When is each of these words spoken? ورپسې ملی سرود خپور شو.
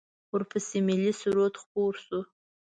ورپسې 0.33 0.77
ملی 0.87 1.11
سرود 1.21 1.53
خپور 1.61 1.93
شو. 2.05 2.19